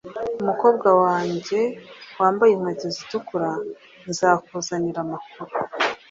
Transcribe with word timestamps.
Umukobwa 0.41 0.89
wanjye 1.03 1.59
wambaye 2.21 2.51
inkweto 2.53 2.87
zitukura 2.95 3.51
nzakuzanira 4.09 4.99
amakuru 5.05 5.51